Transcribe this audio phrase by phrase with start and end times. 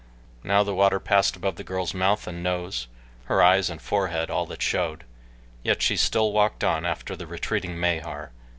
[0.43, 2.87] Now the water passed above the girl's mouth and nose
[3.25, 5.03] her eyes and forehead all that showed
[5.61, 8.31] yet still she walked on after the retreating Mahar.